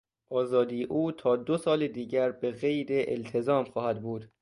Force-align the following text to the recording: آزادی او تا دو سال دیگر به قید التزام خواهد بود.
آزادی 0.29 0.83
او 0.83 1.11
تا 1.11 1.35
دو 1.35 1.57
سال 1.57 1.87
دیگر 1.87 2.31
به 2.31 2.51
قید 2.51 2.87
التزام 2.91 3.63
خواهد 3.65 4.01
بود. 4.01 4.31